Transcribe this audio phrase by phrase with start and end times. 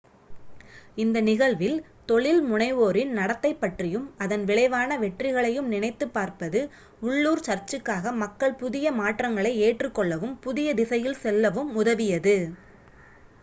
[0.97, 1.75] இந்த நிகழ்வில்
[2.05, 6.61] தொழில் முனைவோரின் நடத்தை பற்றியும் அதன் விளைவான வெற்றிகளையும் நினைத்துப் பார்ப்பது
[7.01, 12.37] உள்ளூர் சர்சுக்காக மக்கள் புதிய மாற்றங்களை ஏற்றுக் கொள்ளவும் புதிய திசையில் செல்லவும் உதவியது